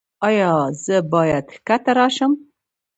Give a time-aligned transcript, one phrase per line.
[0.27, 0.51] ایا
[0.83, 2.31] زه باید ښکته راشم؟